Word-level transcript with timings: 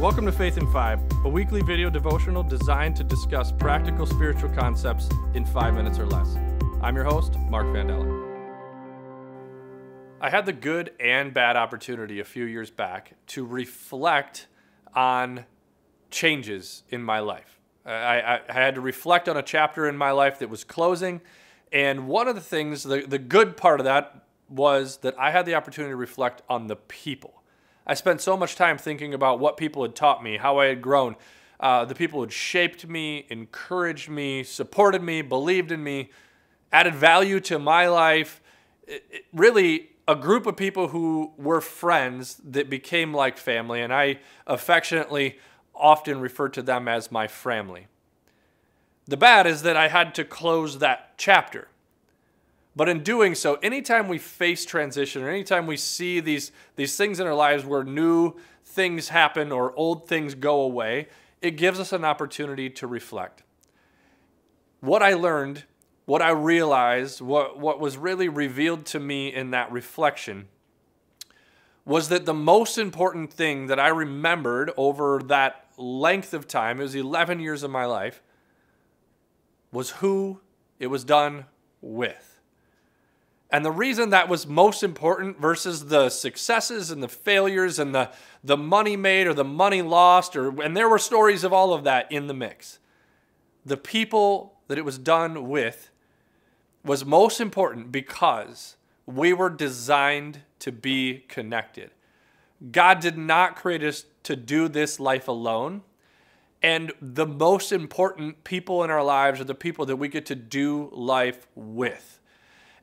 Welcome 0.00 0.26
to 0.26 0.32
Faith 0.32 0.58
in 0.58 0.70
Five, 0.72 1.00
a 1.24 1.28
weekly 1.28 1.62
video 1.62 1.88
devotional 1.88 2.42
designed 2.42 2.96
to 2.96 3.04
discuss 3.04 3.52
practical 3.52 4.06
spiritual 4.06 4.50
concepts 4.50 5.08
in 5.34 5.46
five 5.46 5.74
minutes 5.74 6.00
or 6.00 6.04
less. 6.04 6.36
I'm 6.82 6.96
your 6.96 7.04
host, 7.04 7.38
Mark 7.48 7.66
Vandella. 7.66 8.04
I 10.20 10.28
had 10.28 10.46
the 10.46 10.52
good 10.52 10.90
and 10.98 11.32
bad 11.32 11.56
opportunity 11.56 12.18
a 12.18 12.24
few 12.24 12.44
years 12.44 12.70
back 12.70 13.12
to 13.28 13.46
reflect 13.46 14.48
on 14.94 15.46
changes 16.10 16.82
in 16.90 17.00
my 17.00 17.20
life. 17.20 17.60
I, 17.86 18.20
I, 18.20 18.40
I 18.48 18.52
had 18.52 18.74
to 18.74 18.80
reflect 18.80 19.28
on 19.28 19.36
a 19.36 19.42
chapter 19.42 19.88
in 19.88 19.96
my 19.96 20.10
life 20.10 20.40
that 20.40 20.50
was 20.50 20.64
closing, 20.64 21.20
and 21.72 22.08
one 22.08 22.26
of 22.26 22.34
the 22.34 22.40
things, 22.40 22.82
the, 22.82 23.06
the 23.06 23.20
good 23.20 23.56
part 23.56 23.78
of 23.78 23.84
that 23.84 24.24
was 24.48 24.98
that 24.98 25.16
I 25.18 25.30
had 25.30 25.46
the 25.46 25.54
opportunity 25.54 25.92
to 25.92 25.96
reflect 25.96 26.42
on 26.48 26.66
the 26.66 26.76
people. 26.76 27.43
I 27.86 27.94
spent 27.94 28.20
so 28.20 28.36
much 28.36 28.56
time 28.56 28.78
thinking 28.78 29.12
about 29.12 29.38
what 29.38 29.56
people 29.56 29.82
had 29.82 29.94
taught 29.94 30.22
me, 30.22 30.38
how 30.38 30.58
I 30.58 30.66
had 30.66 30.80
grown, 30.80 31.16
uh, 31.60 31.84
the 31.84 31.94
people 31.94 32.18
who 32.18 32.24
had 32.24 32.32
shaped 32.32 32.86
me, 32.86 33.26
encouraged 33.30 34.08
me, 34.08 34.42
supported 34.42 35.02
me, 35.02 35.22
believed 35.22 35.70
in 35.70 35.82
me, 35.82 36.10
added 36.72 36.94
value 36.94 37.40
to 37.40 37.58
my 37.58 37.88
life. 37.88 38.42
It, 38.86 39.04
it, 39.10 39.24
really, 39.32 39.90
a 40.08 40.16
group 40.16 40.46
of 40.46 40.56
people 40.56 40.88
who 40.88 41.32
were 41.36 41.60
friends 41.60 42.40
that 42.44 42.68
became 42.68 43.14
like 43.14 43.38
family, 43.38 43.80
and 43.80 43.92
I 43.92 44.18
affectionately 44.46 45.38
often 45.74 46.20
refer 46.20 46.48
to 46.50 46.62
them 46.62 46.88
as 46.88 47.10
my 47.10 47.26
family. 47.26 47.86
The 49.06 49.16
bad 49.16 49.46
is 49.46 49.62
that 49.62 49.76
I 49.76 49.88
had 49.88 50.14
to 50.16 50.24
close 50.24 50.78
that 50.78 51.16
chapter. 51.16 51.68
But 52.76 52.88
in 52.88 53.02
doing 53.02 53.34
so, 53.34 53.54
anytime 53.56 54.08
we 54.08 54.18
face 54.18 54.64
transition 54.64 55.22
or 55.22 55.28
anytime 55.28 55.66
we 55.66 55.76
see 55.76 56.20
these, 56.20 56.50
these 56.76 56.96
things 56.96 57.20
in 57.20 57.26
our 57.26 57.34
lives 57.34 57.64
where 57.64 57.84
new 57.84 58.34
things 58.64 59.10
happen 59.10 59.52
or 59.52 59.76
old 59.76 60.08
things 60.08 60.34
go 60.34 60.60
away, 60.60 61.08
it 61.40 61.52
gives 61.52 61.78
us 61.78 61.92
an 61.92 62.04
opportunity 62.04 62.68
to 62.70 62.86
reflect. 62.86 63.42
What 64.80 65.02
I 65.02 65.14
learned, 65.14 65.64
what 66.04 66.20
I 66.20 66.30
realized, 66.30 67.20
what, 67.20 67.58
what 67.58 67.78
was 67.78 67.96
really 67.96 68.28
revealed 68.28 68.86
to 68.86 68.98
me 68.98 69.32
in 69.32 69.50
that 69.52 69.70
reflection 69.70 70.48
was 71.84 72.08
that 72.08 72.24
the 72.24 72.34
most 72.34 72.78
important 72.78 73.32
thing 73.32 73.66
that 73.66 73.78
I 73.78 73.88
remembered 73.88 74.72
over 74.76 75.20
that 75.26 75.66
length 75.76 76.32
of 76.32 76.48
time, 76.48 76.80
it 76.80 76.84
was 76.84 76.94
11 76.94 77.40
years 77.40 77.62
of 77.62 77.70
my 77.70 77.84
life, 77.84 78.22
was 79.70 79.90
who 79.90 80.40
it 80.78 80.86
was 80.86 81.04
done 81.04 81.44
with. 81.80 82.33
And 83.54 83.64
the 83.64 83.70
reason 83.70 84.10
that 84.10 84.28
was 84.28 84.48
most 84.48 84.82
important 84.82 85.40
versus 85.40 85.84
the 85.84 86.10
successes 86.10 86.90
and 86.90 87.00
the 87.00 87.08
failures 87.08 87.78
and 87.78 87.94
the, 87.94 88.10
the 88.42 88.56
money 88.56 88.96
made 88.96 89.28
or 89.28 89.32
the 89.32 89.44
money 89.44 89.80
lost, 89.80 90.34
or 90.34 90.60
and 90.60 90.76
there 90.76 90.88
were 90.88 90.98
stories 90.98 91.44
of 91.44 91.52
all 91.52 91.72
of 91.72 91.84
that 91.84 92.10
in 92.10 92.26
the 92.26 92.34
mix. 92.34 92.80
The 93.64 93.76
people 93.76 94.54
that 94.66 94.76
it 94.76 94.84
was 94.84 94.98
done 94.98 95.48
with 95.48 95.90
was 96.84 97.04
most 97.04 97.40
important 97.40 97.92
because 97.92 98.74
we 99.06 99.32
were 99.32 99.50
designed 99.50 100.40
to 100.58 100.72
be 100.72 101.22
connected. 101.28 101.92
God 102.72 102.98
did 102.98 103.16
not 103.16 103.54
create 103.54 103.84
us 103.84 104.06
to 104.24 104.34
do 104.34 104.66
this 104.66 104.98
life 104.98 105.28
alone. 105.28 105.82
And 106.60 106.90
the 107.00 107.26
most 107.26 107.70
important 107.70 108.42
people 108.42 108.82
in 108.82 108.90
our 108.90 109.04
lives 109.04 109.40
are 109.40 109.44
the 109.44 109.54
people 109.54 109.86
that 109.86 109.94
we 109.94 110.08
get 110.08 110.26
to 110.26 110.34
do 110.34 110.90
life 110.92 111.46
with. 111.54 112.18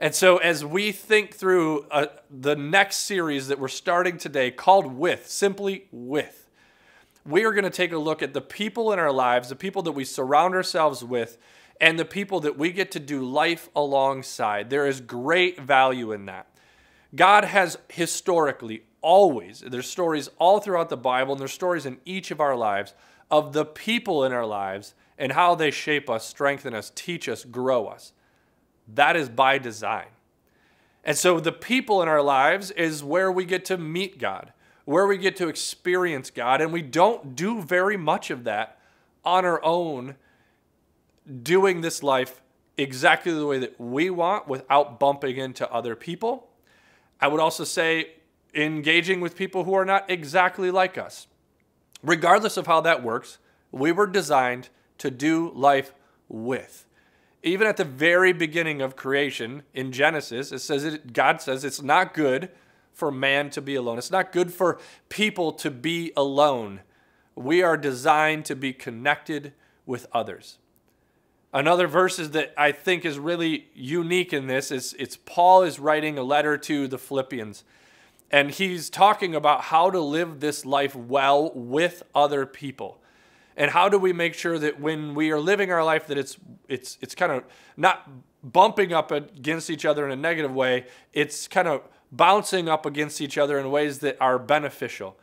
And 0.02 0.16
so, 0.16 0.38
as 0.38 0.66
we 0.66 0.92
think 0.92 1.36
through 1.36 1.86
uh, 1.92 2.08
the 2.28 2.56
next 2.56 3.02
series 3.02 3.50
that 3.50 3.60
we're 3.60 3.68
starting 3.68 4.18
today 4.18 4.50
called 4.50 4.96
With, 4.96 5.30
simply 5.30 5.86
With, 5.92 6.50
we 7.24 7.44
are 7.44 7.52
going 7.52 7.66
to 7.66 7.70
take 7.70 7.92
a 7.92 8.00
look 8.00 8.24
at 8.24 8.34
the 8.34 8.42
people 8.42 8.92
in 8.92 8.98
our 8.98 9.12
lives, 9.12 9.50
the 9.50 9.56
people 9.56 9.84
that 9.84 9.92
we 9.92 10.04
surround 10.04 10.56
ourselves 10.56 11.04
with, 11.04 11.38
and 11.80 12.00
the 12.00 12.06
people 12.06 12.40
that 12.40 12.58
we 12.58 12.72
get 12.72 12.90
to 12.94 13.00
do 13.00 13.24
life 13.24 13.70
alongside. 13.76 14.72
There 14.72 14.88
is 14.88 15.02
great 15.02 15.62
value 15.62 16.12
in 16.14 16.26
that. 16.26 16.48
God 17.14 17.46
has 17.46 17.78
historically 17.88 18.82
always, 19.02 19.60
there's 19.60 19.88
stories 19.88 20.32
all 20.40 20.60
throughout 20.60 20.90
the 20.90 20.98
Bible, 20.98 21.34
and 21.34 21.40
there's 21.40 21.54
stories 21.54 21.86
in 21.86 22.00
each 22.06 22.32
of 22.32 22.42
our 22.42 22.56
lives 22.56 22.96
of 23.30 23.54
the 23.54 23.66
people 23.66 24.26
in 24.26 24.34
our 24.34 24.48
lives 24.48 24.96
and 25.20 25.34
how 25.34 25.54
they 25.54 25.70
shape 25.70 26.10
us, 26.10 26.26
strengthen 26.26 26.74
us, 26.74 26.92
teach 26.96 27.30
us, 27.30 27.46
grow 27.46 27.86
us. 27.86 28.14
That 28.96 29.16
is 29.16 29.30
by 29.30 29.58
design. 29.58 30.08
And 31.04 31.18
so 31.18 31.40
the 31.40 31.52
people 31.52 32.02
in 32.02 32.08
our 32.08 32.22
lives 32.22 32.72
is 32.72 33.04
where 33.04 33.32
we 33.32 33.46
get 33.46 33.66
to 33.66 33.78
meet 33.78 34.20
God, 34.20 34.54
where 34.86 35.08
we 35.08 35.18
get 35.18 35.36
to 35.38 35.48
experience 35.48 36.30
God. 36.30 36.62
And 36.62 36.72
we 36.72 36.82
don't 36.82 37.36
do 37.36 37.62
very 37.62 37.98
much 37.98 38.30
of 38.30 38.44
that 38.44 38.80
on 39.26 39.46
our 39.46 39.64
own, 39.64 40.16
doing 41.42 41.82
this 41.82 42.04
life 42.04 42.42
exactly 42.78 43.34
the 43.34 43.46
way 43.46 43.60
that 43.60 43.80
we 43.80 44.10
want 44.10 44.48
without 44.48 45.00
bumping 45.00 45.38
into 45.38 45.70
other 45.72 45.96
people. 45.96 46.50
I 47.20 47.28
would 47.28 47.40
also 47.40 47.64
say 47.64 48.14
engaging 48.54 49.22
with 49.22 49.36
people 49.36 49.64
who 49.64 49.74
are 49.74 49.86
not 49.86 50.10
exactly 50.10 50.72
like 50.72 50.98
us. 50.98 51.28
Regardless 52.04 52.58
of 52.58 52.68
how 52.68 52.82
that 52.82 53.04
works, 53.04 53.38
we 53.72 53.92
were 53.92 54.08
designed 54.08 54.70
to 54.98 55.12
do 55.12 55.52
life 55.56 55.94
with 56.28 56.86
even 57.44 57.68
at 57.68 57.78
the 57.78 57.86
very 57.86 58.34
beginning 58.34 58.82
of 58.82 58.96
creation 58.96 59.64
in 59.74 59.92
Genesis, 59.92 60.52
it 60.52 60.60
says 60.60 60.84
it, 60.84 61.14
God 61.14 61.42
says 61.42 61.64
it's 61.64 61.82
not 61.82 62.14
good 62.14 62.50
for 62.94 63.12
man 63.12 63.50
to 63.52 63.62
be 63.62 63.76
alone. 63.76 63.98
It's 63.98 64.12
not 64.12 64.32
good 64.32 64.54
for 64.54 64.80
people 65.10 65.52
to 65.54 65.72
be 65.72 66.12
alone. 66.16 66.82
We 67.36 67.64
are 67.64 67.78
designed 67.78 68.46
to 68.46 68.56
be 68.56 68.74
connected 68.74 69.54
with 69.86 70.08
others. 70.12 70.60
Another 71.54 71.88
verse 71.88 72.18
that 72.18 72.54
I 72.58 72.72
think 72.72 73.04
is 73.04 73.20
really 73.20 73.68
unique 73.74 74.32
in 74.32 74.48
this 74.48 74.72
is 74.72 74.96
it's 74.98 75.18
Paul 75.18 75.64
is 75.64 75.80
writing 75.80 76.18
a 76.18 76.24
letter 76.24 76.58
to 76.58 76.88
the 76.88 76.98
Philippians 76.98 77.64
and 78.32 78.50
he's 78.52 78.90
talking 78.90 79.36
about 79.36 79.64
how 79.64 79.90
to 79.90 80.00
live 80.00 80.40
this 80.40 80.66
life 80.66 80.96
well 80.96 81.52
with 81.54 82.04
other 82.16 82.46
people 82.46 83.01
and 83.62 83.70
how 83.70 83.88
do 83.88 84.00
we 84.00 84.12
make 84.12 84.34
sure 84.34 84.58
that 84.58 84.80
when 84.80 85.14
we 85.14 85.30
are 85.30 85.40
living 85.40 85.72
our 85.72 85.84
life 85.84 86.08
that 86.08 86.18
it's 86.18 86.36
it's 86.68 86.98
it's 87.00 87.14
kind 87.14 87.32
of 87.32 87.44
not 87.78 88.10
bumping 88.42 88.92
up 88.92 89.12
against 89.12 89.70
each 89.70 89.86
other 89.86 90.04
in 90.04 90.12
a 90.12 90.16
negative 90.16 90.52
way 90.52 90.88
it's 91.14 91.48
kind 91.48 91.68
of 91.68 91.84
bouncing 92.12 92.68
up 92.68 92.88
against 92.88 93.22
each 93.22 93.38
other 93.38 93.60
in 93.60 93.70
ways 93.70 94.00
that 94.00 94.18
are 94.20 94.40
beneficial. 94.40 95.16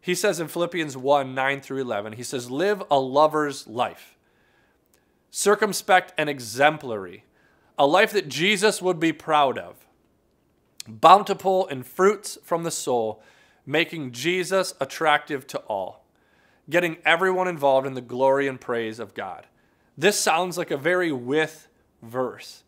He 0.00 0.16
says 0.16 0.40
in 0.40 0.48
philippians 0.48 0.96
1 0.96 1.32
9 1.32 1.60
through 1.60 1.80
11 1.80 2.14
he 2.14 2.24
says 2.24 2.50
live 2.50 2.82
a 2.90 2.98
lover's 2.98 3.68
life. 3.68 4.18
Circumspect 5.30 6.12
and 6.18 6.28
exemplary. 6.28 7.22
A 7.78 7.86
life 7.86 8.10
that 8.10 8.28
jesus 8.28 8.82
would 8.82 8.98
be 8.98 9.12
proud 9.12 9.58
of. 9.58 9.86
Bountiful 10.88 11.68
in 11.68 11.84
fruits 11.84 12.36
from 12.42 12.64
the 12.64 12.72
soul 12.72 13.22
making 13.64 14.10
jesus 14.10 14.74
attractive 14.80 15.46
to 15.46 15.58
all 15.68 16.05
getting 16.68 16.96
everyone 17.04 17.48
involved 17.48 17.86
in 17.86 17.94
the 17.94 18.00
glory 18.00 18.48
and 18.48 18.60
praise 18.60 18.98
of 18.98 19.14
God. 19.14 19.46
This 19.96 20.18
sounds 20.18 20.58
like 20.58 20.70
a 20.70 20.76
very 20.76 21.12
with 21.12 21.68
verse. 22.02 22.62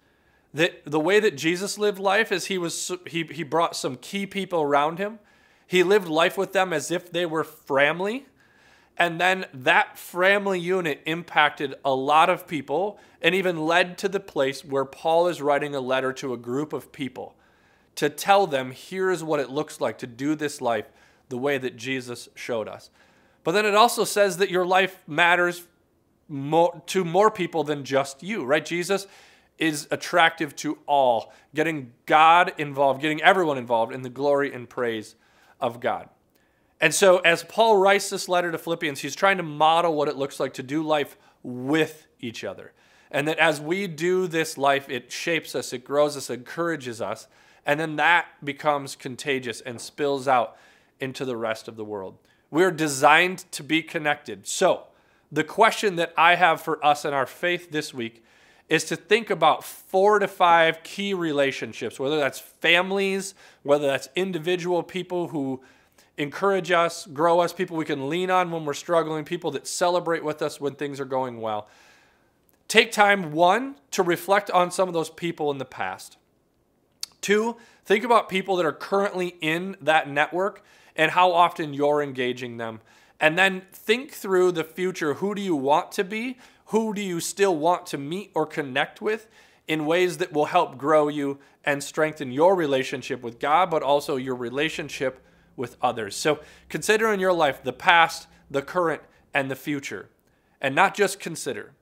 That 0.54 0.82
the 0.84 1.00
way 1.00 1.20
that 1.20 1.36
Jesus 1.36 1.78
lived 1.78 1.98
life 1.98 2.32
is 2.32 2.46
he 2.46 2.58
was 2.58 2.90
he, 3.06 3.24
he 3.24 3.42
brought 3.42 3.76
some 3.76 3.96
key 3.96 4.26
people 4.26 4.62
around 4.62 4.98
him. 4.98 5.18
He 5.66 5.82
lived 5.82 6.08
life 6.08 6.38
with 6.38 6.52
them 6.52 6.72
as 6.72 6.90
if 6.90 7.12
they 7.12 7.26
were 7.26 7.44
family. 7.44 8.26
And 8.96 9.20
then 9.20 9.46
that 9.54 9.98
family 9.98 10.58
unit 10.58 11.02
impacted 11.06 11.74
a 11.84 11.94
lot 11.94 12.30
of 12.30 12.48
people 12.48 12.98
and 13.22 13.34
even 13.34 13.66
led 13.66 13.98
to 13.98 14.08
the 14.08 14.20
place 14.20 14.64
where 14.64 14.84
Paul 14.84 15.28
is 15.28 15.42
writing 15.42 15.74
a 15.74 15.80
letter 15.80 16.12
to 16.14 16.32
a 16.32 16.38
group 16.38 16.72
of 16.72 16.90
people 16.90 17.36
to 17.94 18.08
tell 18.08 18.46
them 18.46 18.70
here's 18.70 19.22
what 19.22 19.40
it 19.40 19.50
looks 19.50 19.80
like 19.80 19.98
to 19.98 20.06
do 20.06 20.34
this 20.34 20.60
life 20.60 20.86
the 21.28 21.38
way 21.38 21.58
that 21.58 21.76
Jesus 21.76 22.28
showed 22.34 22.68
us. 22.68 22.90
But 23.48 23.52
then 23.52 23.64
it 23.64 23.74
also 23.74 24.04
says 24.04 24.36
that 24.36 24.50
your 24.50 24.66
life 24.66 25.02
matters 25.06 25.66
more, 26.28 26.82
to 26.88 27.02
more 27.02 27.30
people 27.30 27.64
than 27.64 27.82
just 27.82 28.22
you, 28.22 28.44
right? 28.44 28.62
Jesus 28.62 29.06
is 29.56 29.88
attractive 29.90 30.54
to 30.56 30.76
all, 30.86 31.32
getting 31.54 31.94
God 32.04 32.52
involved, 32.58 33.00
getting 33.00 33.22
everyone 33.22 33.56
involved 33.56 33.94
in 33.94 34.02
the 34.02 34.10
glory 34.10 34.52
and 34.52 34.68
praise 34.68 35.14
of 35.62 35.80
God. 35.80 36.10
And 36.78 36.94
so, 36.94 37.20
as 37.20 37.42
Paul 37.42 37.78
writes 37.78 38.10
this 38.10 38.28
letter 38.28 38.52
to 38.52 38.58
Philippians, 38.58 39.00
he's 39.00 39.16
trying 39.16 39.38
to 39.38 39.42
model 39.42 39.94
what 39.94 40.08
it 40.08 40.18
looks 40.18 40.38
like 40.38 40.52
to 40.52 40.62
do 40.62 40.82
life 40.82 41.16
with 41.42 42.06
each 42.20 42.44
other. 42.44 42.74
And 43.10 43.26
that 43.28 43.38
as 43.38 43.62
we 43.62 43.86
do 43.86 44.26
this 44.26 44.58
life, 44.58 44.90
it 44.90 45.10
shapes 45.10 45.54
us, 45.54 45.72
it 45.72 45.86
grows 45.86 46.18
us, 46.18 46.28
encourages 46.28 47.00
us. 47.00 47.28
And 47.64 47.80
then 47.80 47.96
that 47.96 48.26
becomes 48.44 48.94
contagious 48.94 49.62
and 49.62 49.80
spills 49.80 50.28
out 50.28 50.58
into 51.00 51.24
the 51.24 51.38
rest 51.38 51.66
of 51.66 51.76
the 51.76 51.84
world. 51.86 52.18
We're 52.50 52.70
designed 52.70 53.50
to 53.52 53.62
be 53.62 53.82
connected. 53.82 54.46
So, 54.46 54.84
the 55.30 55.44
question 55.44 55.96
that 55.96 56.14
I 56.16 56.36
have 56.36 56.62
for 56.62 56.84
us 56.84 57.04
in 57.04 57.12
our 57.12 57.26
faith 57.26 57.70
this 57.70 57.92
week 57.92 58.24
is 58.68 58.84
to 58.84 58.96
think 58.96 59.30
about 59.30 59.64
four 59.64 60.18
to 60.18 60.28
five 60.28 60.82
key 60.82 61.14
relationships, 61.14 61.98
whether 61.98 62.18
that's 62.18 62.38
families, 62.38 63.34
whether 63.62 63.86
that's 63.86 64.08
individual 64.14 64.82
people 64.82 65.28
who 65.28 65.62
encourage 66.16 66.70
us, 66.70 67.06
grow 67.06 67.40
us, 67.40 67.52
people 67.52 67.76
we 67.76 67.84
can 67.84 68.08
lean 68.08 68.30
on 68.30 68.50
when 68.50 68.64
we're 68.64 68.74
struggling, 68.74 69.24
people 69.24 69.50
that 69.52 69.66
celebrate 69.66 70.24
with 70.24 70.42
us 70.42 70.60
when 70.60 70.74
things 70.74 71.00
are 71.00 71.06
going 71.06 71.40
well. 71.40 71.68
Take 72.66 72.92
time, 72.92 73.32
one, 73.32 73.76
to 73.92 74.02
reflect 74.02 74.50
on 74.50 74.70
some 74.70 74.88
of 74.88 74.94
those 74.94 75.08
people 75.08 75.50
in 75.50 75.58
the 75.58 75.64
past. 75.64 76.18
Two, 77.20 77.56
think 77.84 78.04
about 78.04 78.28
people 78.28 78.56
that 78.56 78.66
are 78.66 78.72
currently 78.72 79.36
in 79.40 79.76
that 79.80 80.08
network 80.08 80.62
and 80.98 81.12
how 81.12 81.32
often 81.32 81.72
you're 81.72 82.02
engaging 82.02 82.56
them. 82.56 82.80
And 83.20 83.38
then 83.38 83.62
think 83.72 84.12
through 84.12 84.52
the 84.52 84.64
future. 84.64 85.14
Who 85.14 85.34
do 85.34 85.40
you 85.40 85.56
want 85.56 85.92
to 85.92 86.04
be? 86.04 86.36
Who 86.66 86.92
do 86.92 87.00
you 87.00 87.20
still 87.20 87.56
want 87.56 87.86
to 87.86 87.98
meet 87.98 88.30
or 88.34 88.44
connect 88.44 89.00
with 89.00 89.28
in 89.66 89.86
ways 89.86 90.18
that 90.18 90.32
will 90.32 90.46
help 90.46 90.76
grow 90.76 91.08
you 91.08 91.38
and 91.64 91.82
strengthen 91.82 92.32
your 92.32 92.54
relationship 92.54 93.22
with 93.22 93.38
God, 93.38 93.70
but 93.70 93.82
also 93.82 94.16
your 94.16 94.34
relationship 94.34 95.24
with 95.56 95.76
others? 95.80 96.14
So 96.16 96.40
consider 96.68 97.12
in 97.12 97.20
your 97.20 97.32
life 97.32 97.62
the 97.62 97.72
past, 97.72 98.26
the 98.50 98.62
current, 98.62 99.02
and 99.32 99.50
the 99.50 99.56
future. 99.56 100.10
And 100.60 100.74
not 100.74 100.94
just 100.94 101.20
consider. 101.20 101.72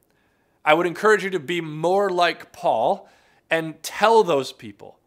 I 0.65 0.75
would 0.75 0.87
encourage 0.87 1.25
you 1.25 1.31
to 1.31 1.41
be 1.41 1.61
more 1.61 2.11
like 2.11 2.53
Paul 2.53 3.09
and 3.51 3.83
tell 3.83 4.23
those 4.23 4.53
people 4.53 4.99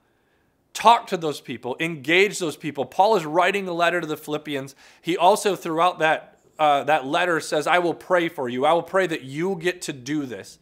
talk 0.73 1.07
to 1.07 1.17
those 1.17 1.41
people, 1.41 1.75
engage 1.79 2.39
those 2.39 2.55
people. 2.55 2.85
Paul 2.85 3.15
is 3.15 3.25
writing 3.25 3.67
a 3.67 3.73
letter 3.73 4.01
to 4.01 4.07
the 4.07 4.17
Philippians. 4.17 4.75
He 5.01 5.17
also, 5.17 5.55
throughout 5.55 5.99
that, 5.99 6.39
uh, 6.57 6.83
that 6.85 7.05
letter, 7.05 7.39
says, 7.39 7.67
I 7.67 7.79
will 7.79 7.93
pray 7.93 8.29
for 8.29 8.47
you. 8.47 8.65
I 8.65 8.73
will 8.73 8.83
pray 8.83 9.07
that 9.07 9.23
you 9.23 9.55
get 9.55 9.81
to 9.83 9.93
do 9.93 10.25
this. 10.25 10.59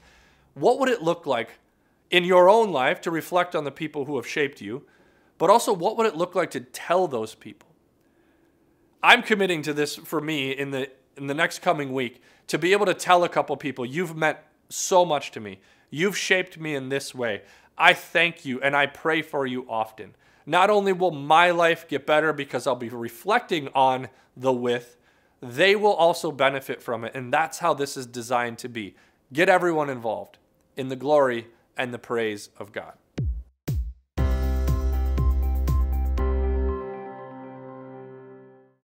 What 0.53 0.79
would 0.79 0.89
it 0.89 1.01
look 1.01 1.25
like 1.25 1.59
in 2.09 2.23
your 2.23 2.49
own 2.49 2.71
life 2.71 3.01
to 3.01 3.11
reflect 3.11 3.55
on 3.55 3.63
the 3.63 3.71
people 3.71 4.05
who 4.05 4.15
have 4.15 4.27
shaped 4.27 4.61
you? 4.61 4.83
But 5.37 5.49
also, 5.49 5.71
what 5.71 5.97
would 5.97 6.07
it 6.07 6.15
look 6.15 6.33
like 6.33 6.51
to 6.51 6.61
tell 6.61 7.07
those 7.07 7.35
people? 7.35 7.69
I'm 9.03 9.21
committing 9.21 9.61
to 9.63 9.73
this 9.73 9.95
for 9.95 10.19
me 10.19 10.51
in 10.51 10.71
the 10.71 10.89
in 11.15 11.27
the 11.27 11.33
next 11.33 11.59
coming 11.59 11.93
week 11.93 12.21
to 12.47 12.57
be 12.57 12.71
able 12.71 12.85
to 12.85 12.93
tell 12.93 13.23
a 13.23 13.29
couple 13.29 13.55
people, 13.57 13.85
you've 13.85 14.15
meant 14.15 14.37
so 14.69 15.05
much 15.05 15.31
to 15.31 15.39
me. 15.39 15.59
You've 15.89 16.17
shaped 16.17 16.57
me 16.57 16.75
in 16.75 16.89
this 16.89 17.13
way. 17.13 17.41
I 17.77 17.93
thank 17.93 18.45
you 18.45 18.59
and 18.61 18.75
I 18.75 18.87
pray 18.87 19.21
for 19.21 19.45
you 19.45 19.65
often. 19.69 20.15
Not 20.45 20.69
only 20.69 20.93
will 20.93 21.11
my 21.11 21.51
life 21.51 21.87
get 21.87 22.05
better 22.05 22.33
because 22.33 22.65
I'll 22.65 22.75
be 22.75 22.89
reflecting 22.89 23.69
on 23.75 24.07
the 24.35 24.53
with, 24.53 24.97
they 25.41 25.75
will 25.75 25.93
also 25.93 26.31
benefit 26.31 26.81
from 26.81 27.03
it. 27.03 27.13
And 27.13 27.31
that's 27.31 27.59
how 27.59 27.73
this 27.73 27.97
is 27.97 28.05
designed 28.05 28.57
to 28.59 28.69
be. 28.69 28.95
Get 29.33 29.49
everyone 29.49 29.89
involved 29.89 30.37
in 30.75 30.87
the 30.87 30.95
glory 30.95 31.47
and 31.75 31.93
the 31.93 31.99
praise 31.99 32.49
of 32.57 32.71
God. 32.71 32.93